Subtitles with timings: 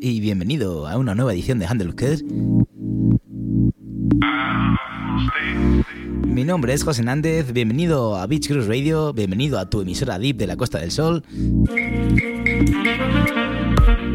[0.00, 1.94] Y bienvenido a una nueva edición de Handle
[6.24, 10.36] Mi nombre es José Nández, bienvenido a Beach Cruise Radio, bienvenido a tu emisora Deep
[10.36, 11.22] de la Costa del Sol.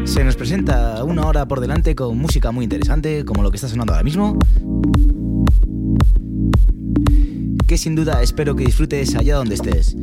[0.04, 3.68] Se nos presenta una hora por delante con música muy interesante, como lo que está
[3.68, 4.38] sonando ahora mismo.
[7.66, 9.96] Que sin duda espero que disfrutes allá donde estés.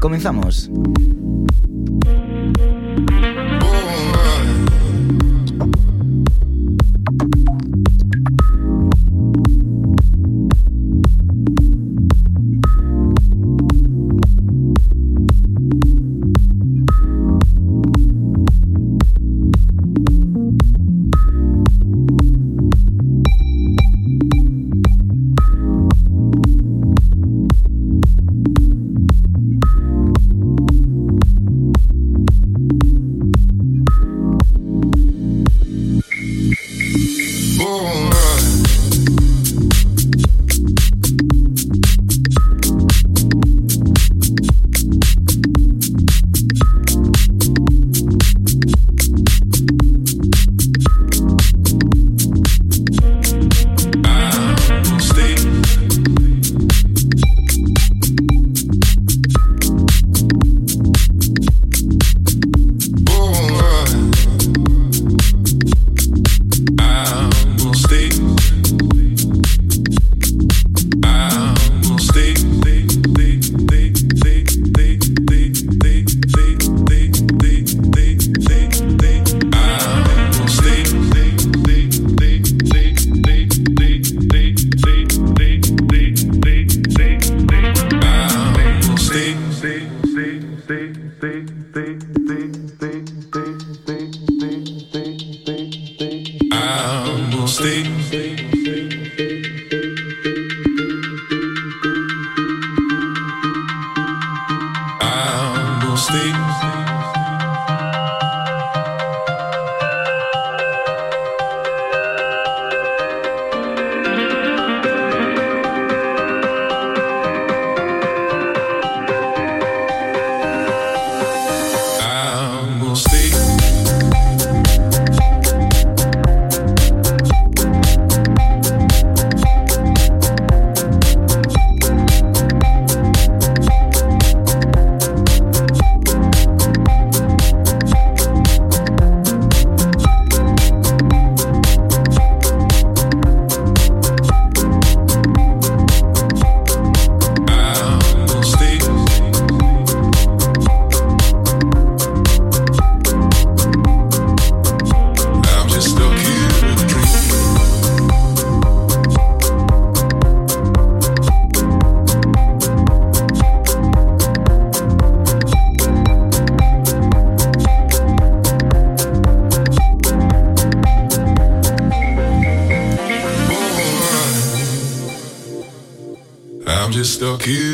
[0.00, 0.70] Comenzamos.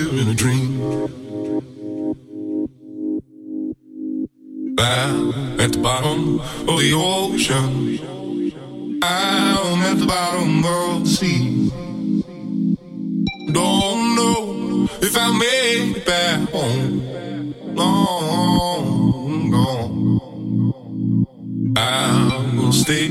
[0.05, 0.83] live in a dream.
[4.79, 7.99] I'm at the bottom of the ocean.
[9.03, 11.71] I'm at the bottom of the sea.
[13.53, 17.55] Don't know if I'll make it back home.
[17.75, 20.21] Long gone.
[21.77, 23.09] I'm gonna stay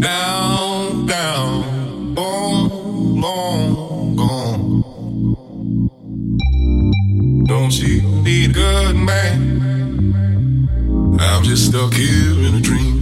[0.00, 1.77] down, down.
[8.58, 9.38] good man.
[11.20, 12.98] I'm just stuck here in a dream.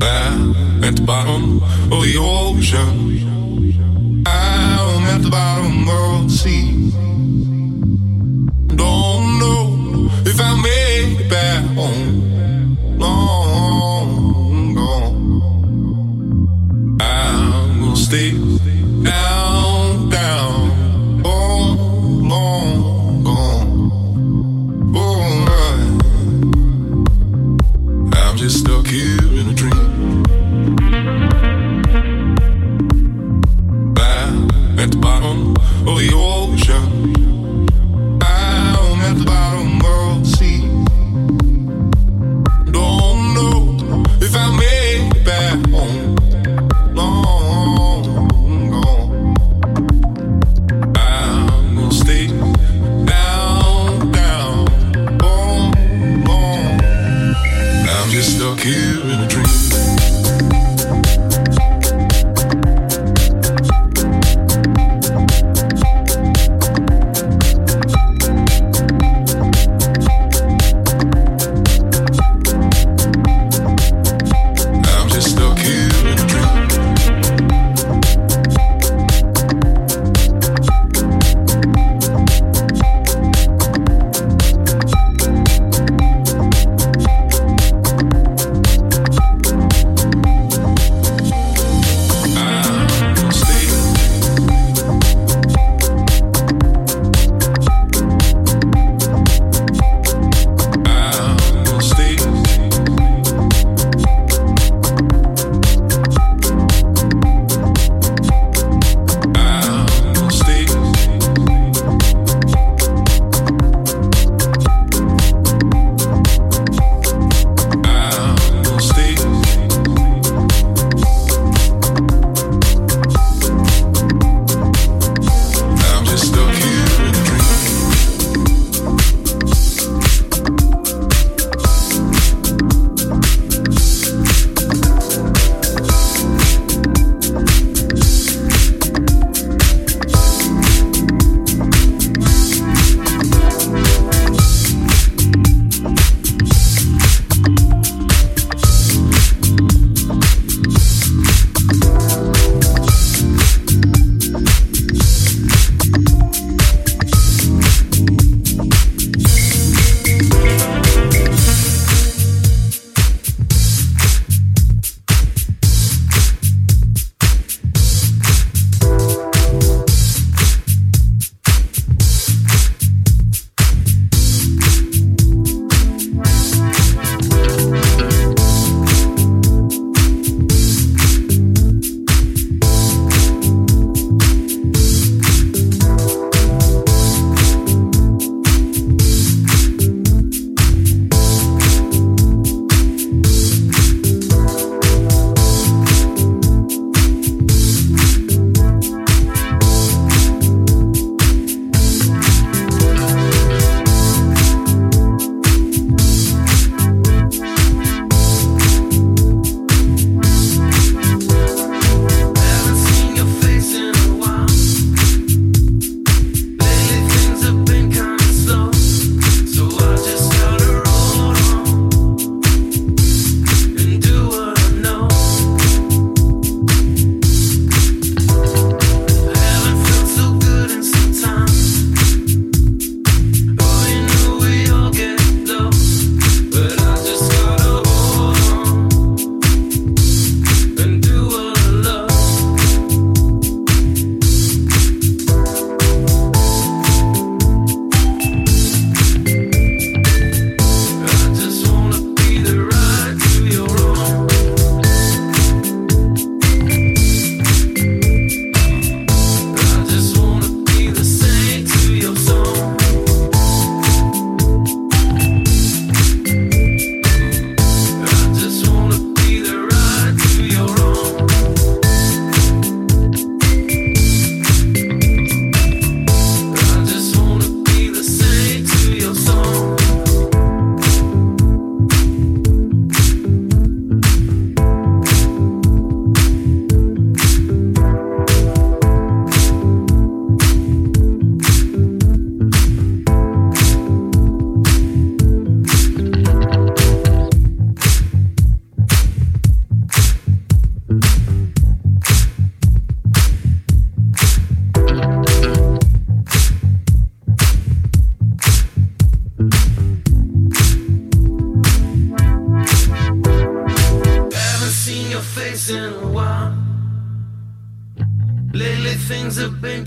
[0.00, 1.62] I'm at the bottom
[1.92, 2.96] of the ocean.
[4.26, 6.90] I'm at the bottom of the sea.
[8.82, 9.64] Don't know
[10.30, 12.27] if I'll make it back home.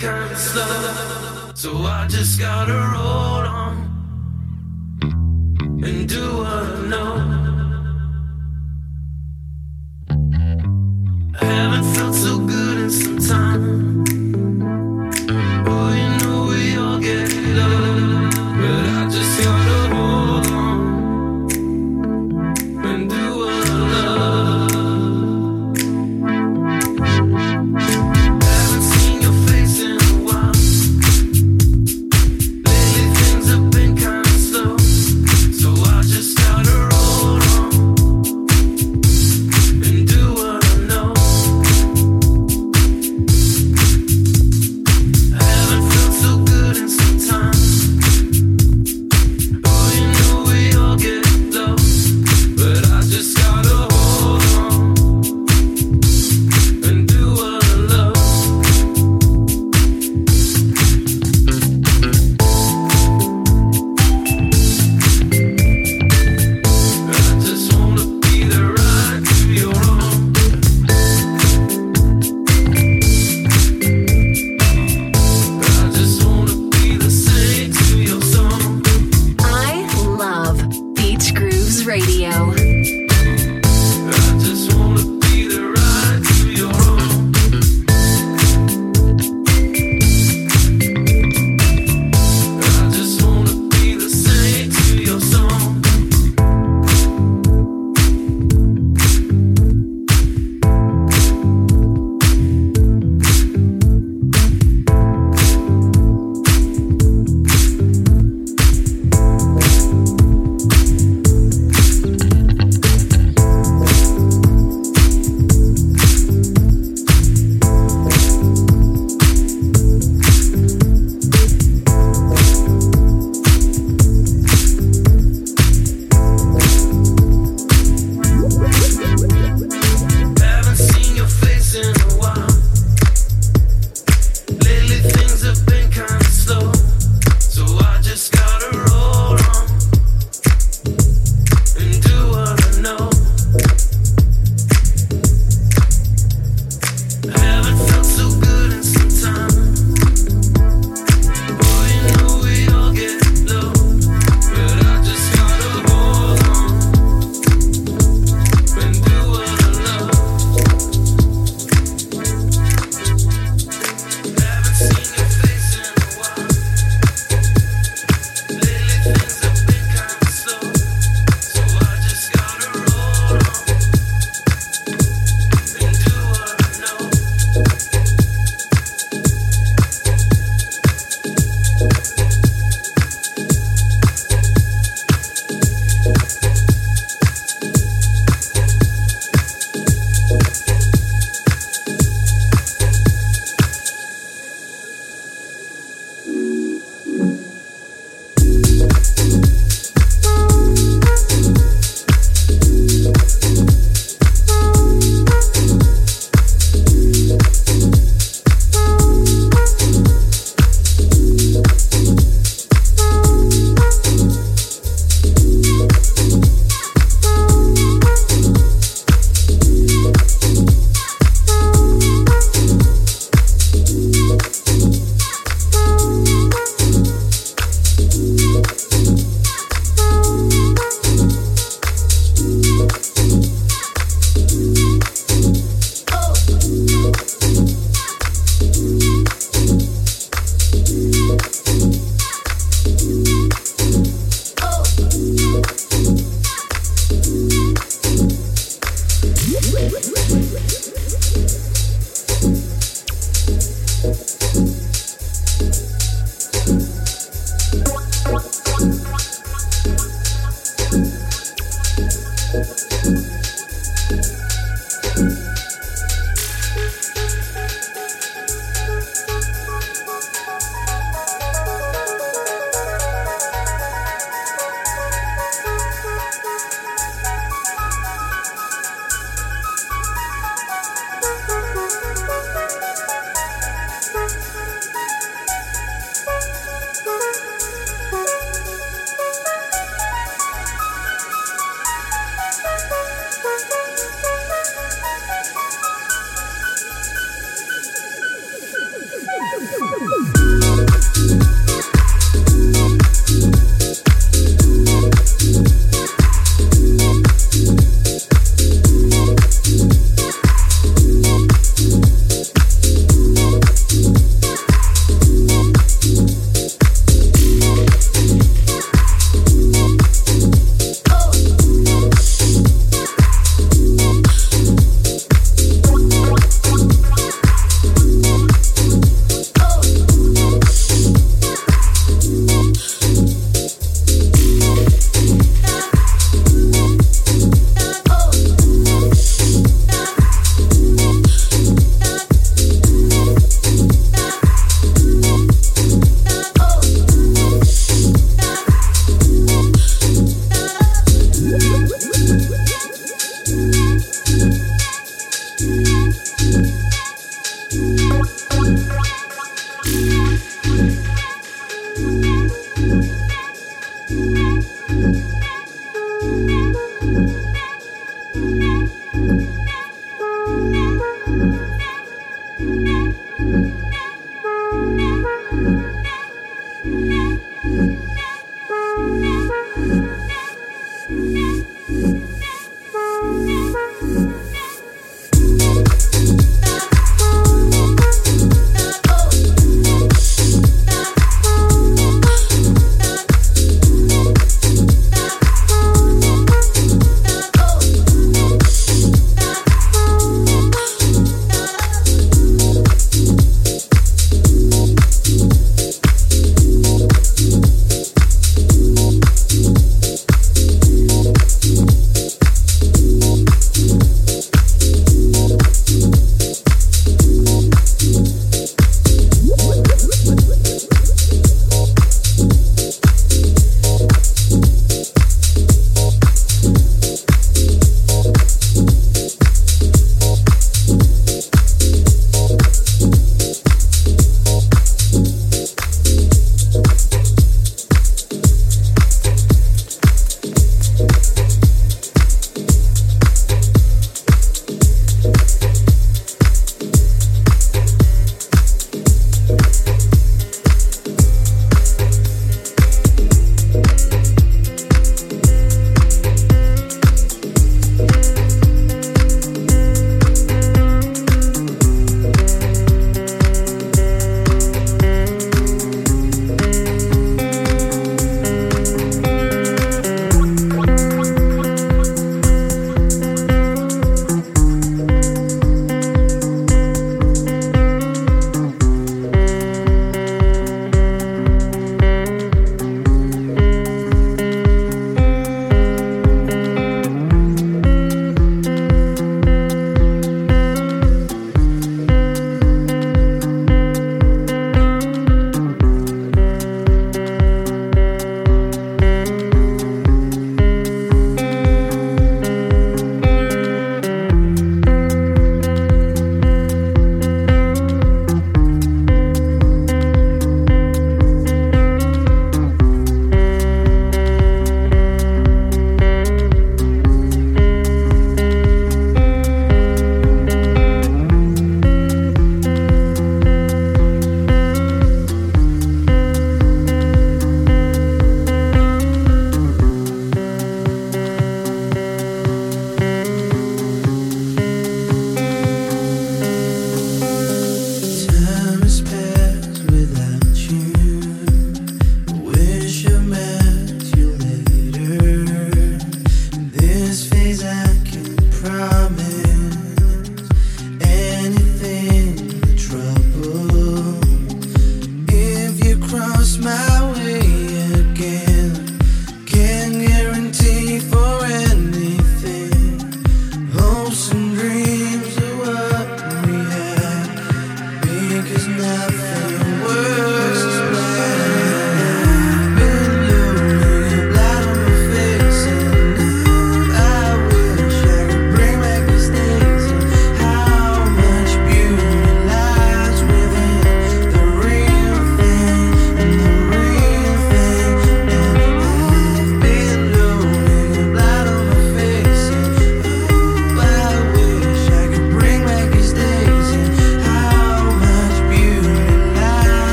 [0.00, 1.50] Have been kind of slow.
[1.54, 3.49] So I just gotta roll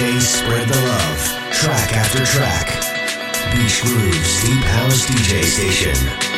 [0.00, 2.68] DJs spread the love, track after track.
[3.52, 6.29] Beach Groove's Deep House DJ Station.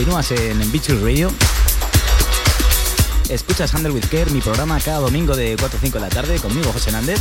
[0.00, 1.30] Continúas en Beach Radio.
[3.28, 6.38] Escuchas Handle with Care, mi programa cada domingo de 4 a 5 de la tarde,
[6.38, 7.20] conmigo José Nández.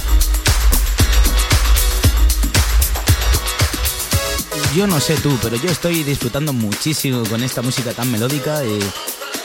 [4.73, 8.79] Yo no sé tú, pero yo estoy disfrutando muchísimo con esta música tan melódica y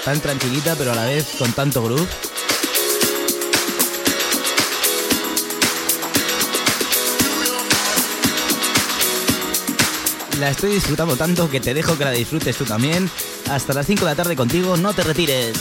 [0.05, 2.07] tan tranquilita, pero a la vez con tanto groove.
[10.45, 13.09] La estoy disfrutando tanto que te dejo que la disfrutes tú también.
[13.49, 15.57] Hasta las 5 de la tarde contigo, no te retires.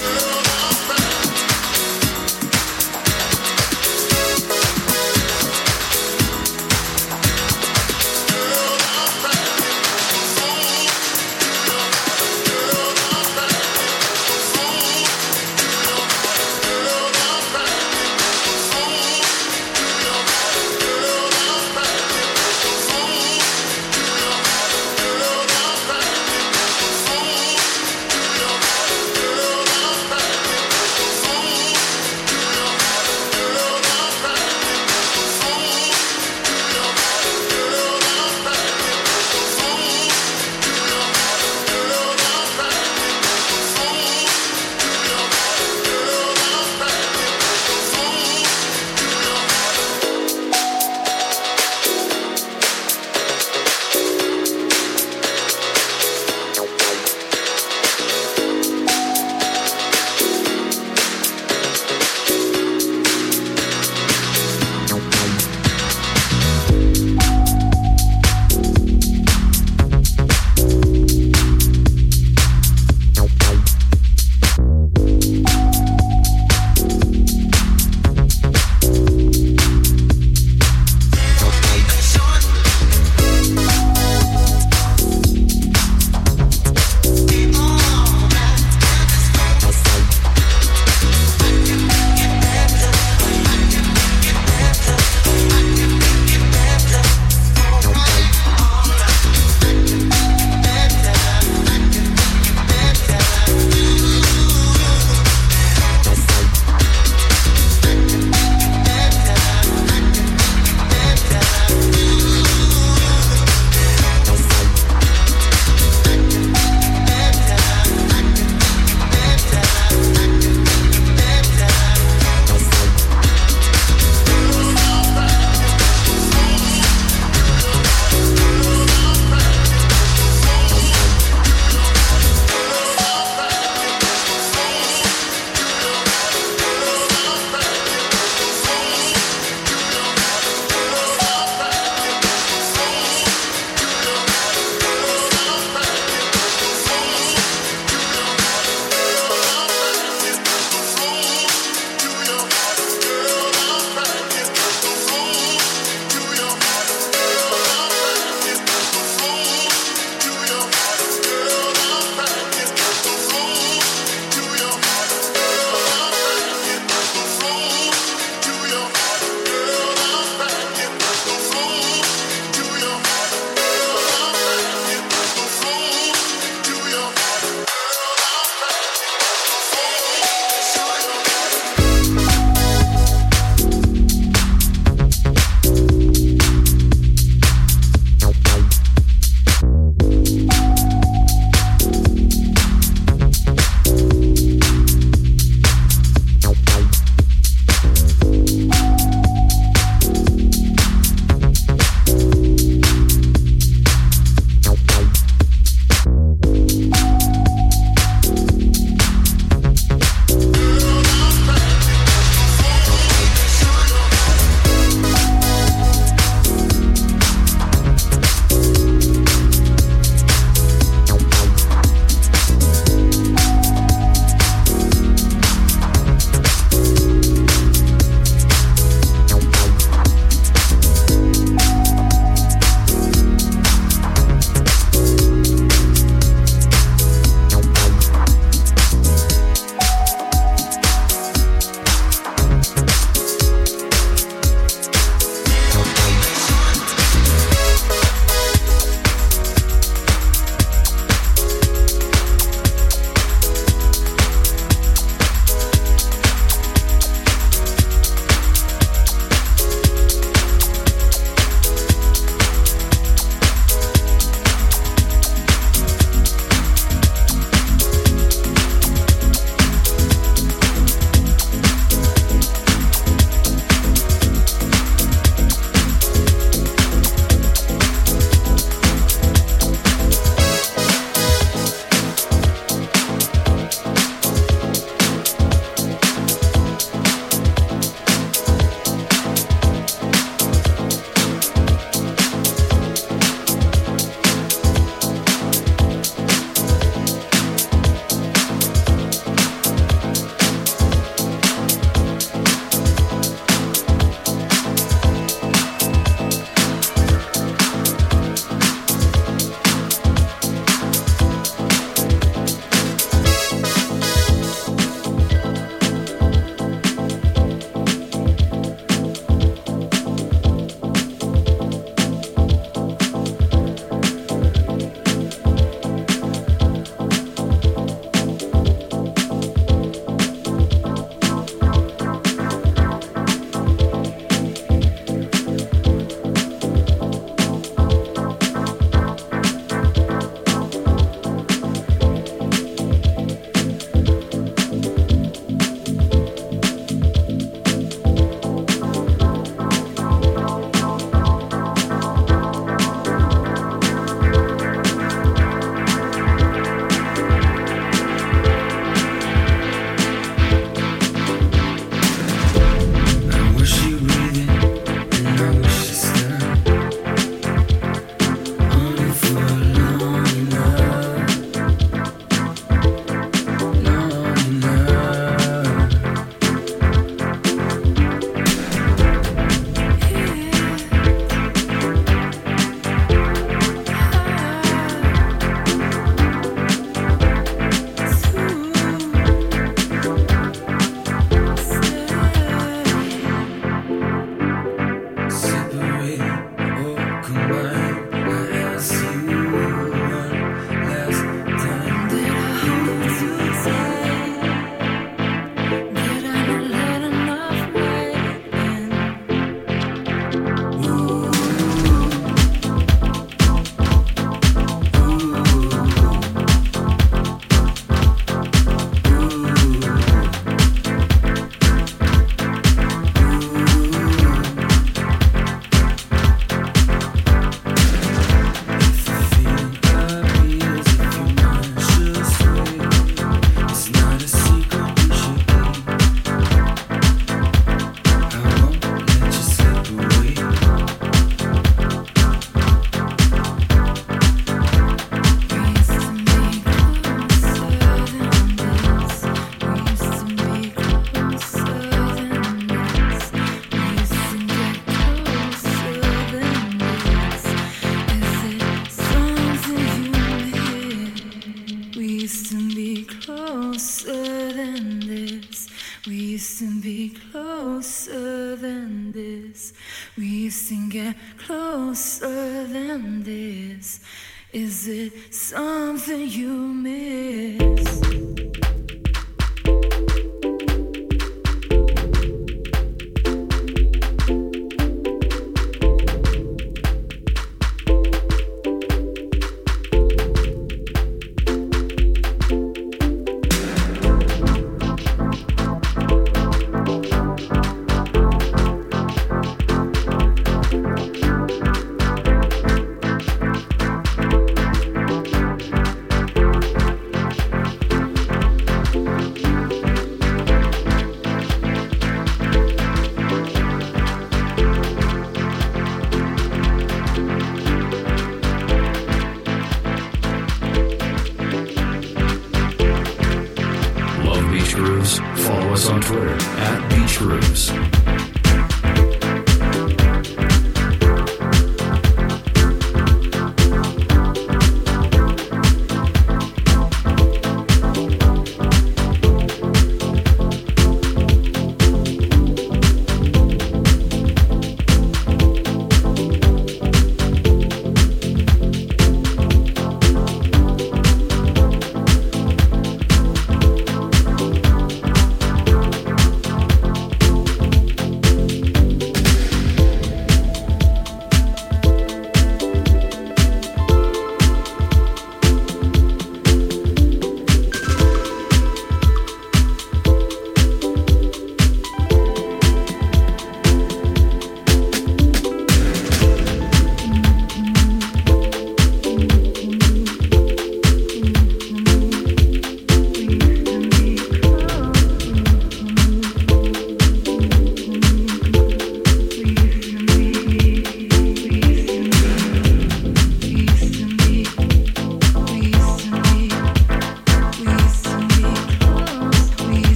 [474.54, 476.54] Is it something you
[476.88, 478.13] miss?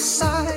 [0.00, 0.49] side.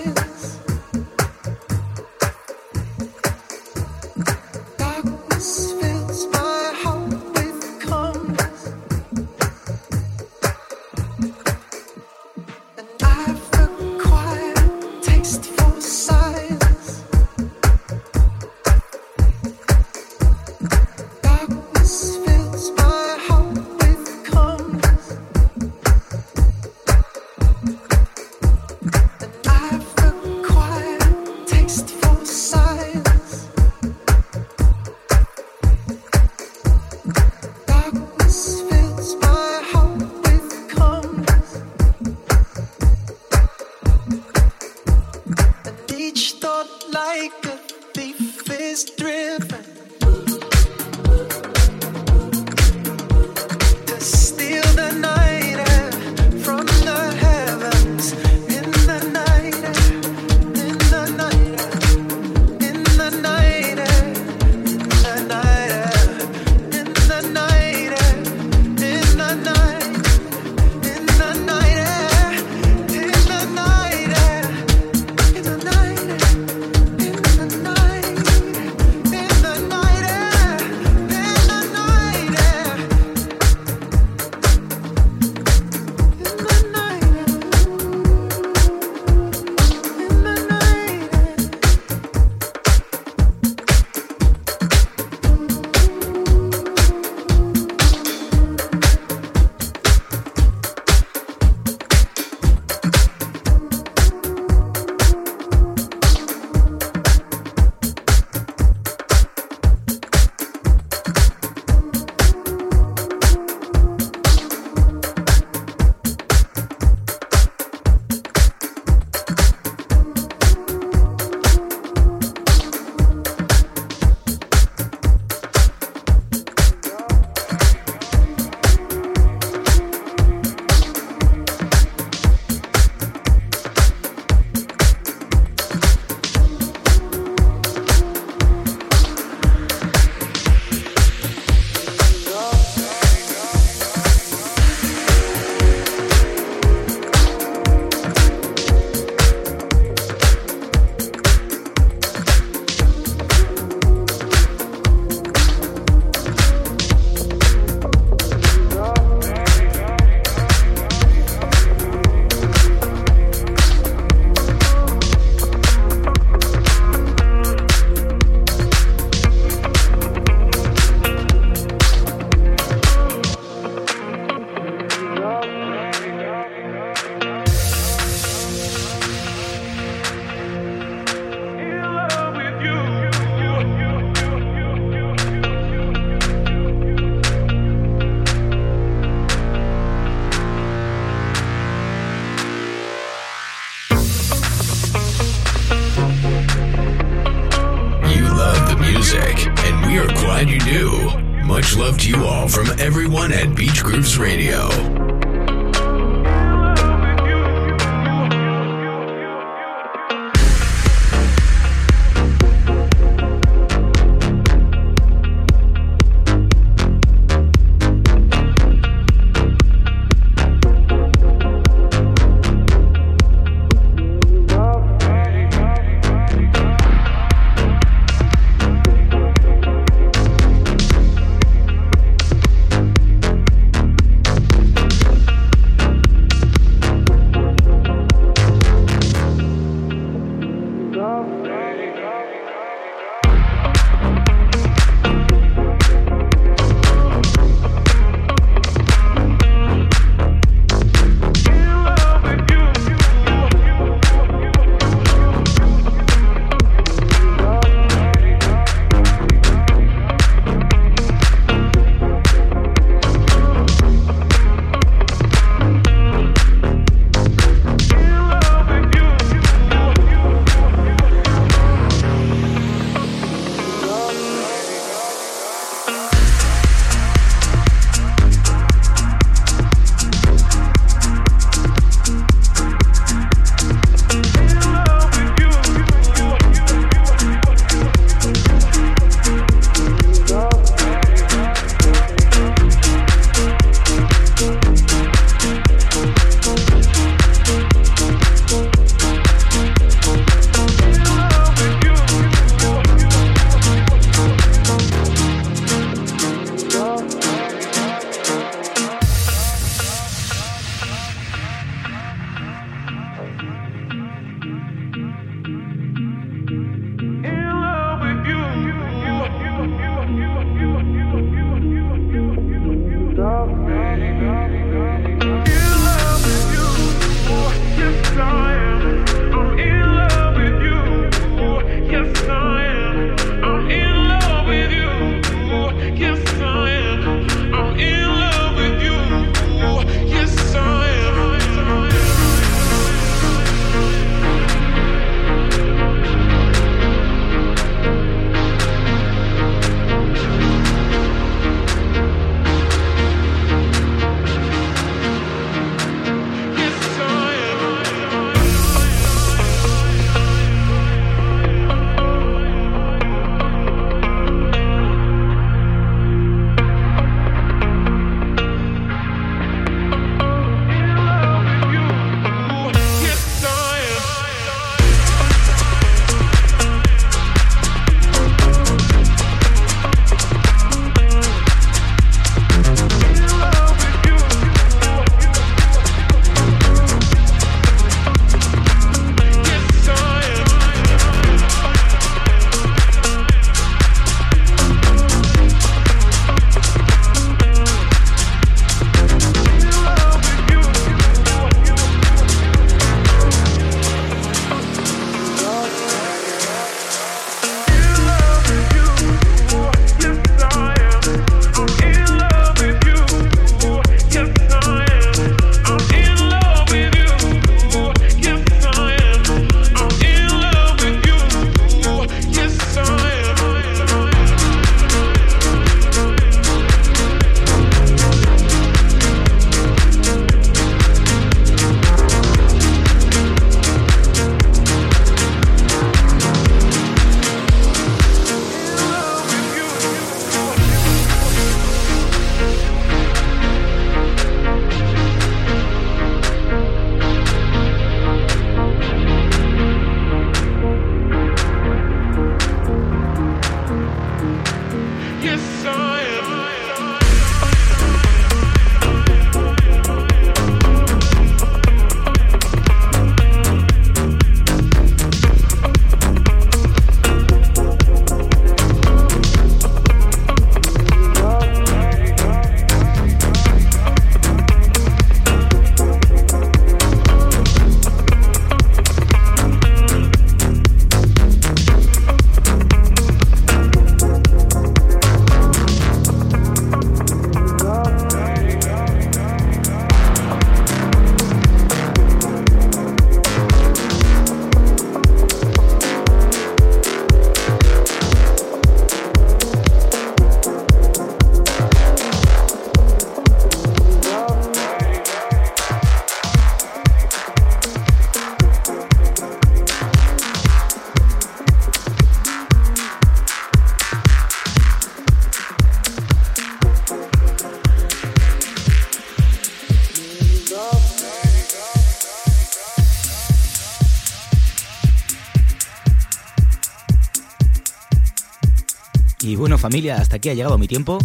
[529.64, 530.98] Familia, hasta aquí ha llegado mi tiempo.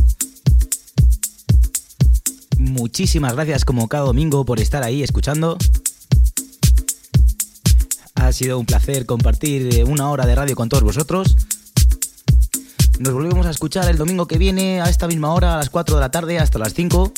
[2.58, 5.56] Muchísimas gracias como cada domingo por estar ahí escuchando.
[8.16, 11.36] Ha sido un placer compartir eh, una hora de radio con todos vosotros.
[12.98, 15.94] Nos volvemos a escuchar el domingo que viene a esta misma hora, a las 4
[15.94, 17.12] de la tarde hasta las 5.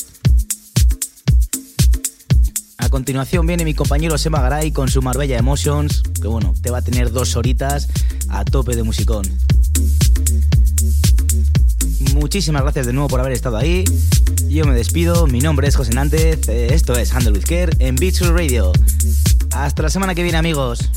[2.77, 6.77] A continuación viene mi compañero Sema Garay con su Marbella Emotions, que bueno, te va
[6.77, 7.87] a tener dos horitas
[8.29, 9.23] a tope de musicón.
[12.21, 13.83] Muchísimas gracias de nuevo por haber estado ahí.
[14.47, 17.45] Yo me despido, mi nombre es José Nández, eh, esto es Handle with
[17.79, 18.71] en Beach Radio.
[19.53, 20.91] Hasta la semana que viene amigos.